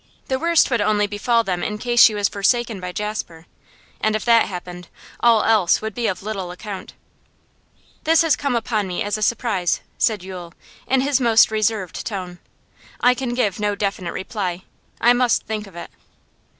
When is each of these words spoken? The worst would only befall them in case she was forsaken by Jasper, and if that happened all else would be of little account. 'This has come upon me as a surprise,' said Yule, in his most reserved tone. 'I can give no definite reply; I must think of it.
The 0.29 0.39
worst 0.39 0.71
would 0.71 0.81
only 0.81 1.05
befall 1.05 1.43
them 1.43 1.61
in 1.61 1.77
case 1.77 2.01
she 2.01 2.15
was 2.15 2.27
forsaken 2.27 2.79
by 2.79 2.91
Jasper, 2.91 3.45
and 3.99 4.15
if 4.15 4.25
that 4.25 4.47
happened 4.47 4.87
all 5.19 5.43
else 5.43 5.79
would 5.79 5.93
be 5.93 6.07
of 6.07 6.23
little 6.23 6.49
account. 6.49 6.93
'This 8.05 8.23
has 8.23 8.35
come 8.35 8.55
upon 8.55 8.87
me 8.87 9.03
as 9.03 9.15
a 9.15 9.21
surprise,' 9.21 9.81
said 9.99 10.23
Yule, 10.23 10.55
in 10.87 11.01
his 11.01 11.21
most 11.21 11.51
reserved 11.51 12.03
tone. 12.03 12.39
'I 13.01 13.13
can 13.13 13.35
give 13.35 13.59
no 13.59 13.75
definite 13.75 14.13
reply; 14.13 14.63
I 14.99 15.13
must 15.13 15.43
think 15.45 15.67
of 15.67 15.75
it. 15.75 15.91